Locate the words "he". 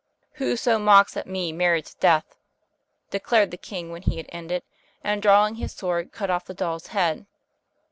4.01-4.17